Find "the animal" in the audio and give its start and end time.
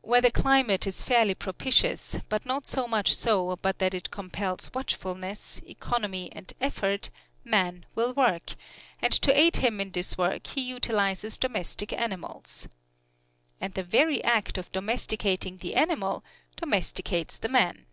15.58-16.24